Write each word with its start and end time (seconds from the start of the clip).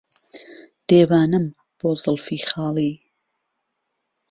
دێوانهم 0.87 1.45
بۆ 1.77 1.89
زوڵفی 2.01 2.39
خاڵی 2.49 2.91